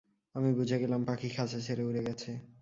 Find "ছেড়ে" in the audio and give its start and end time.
1.65-1.83